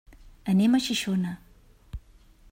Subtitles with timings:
[0.53, 1.33] Anem a Xixona.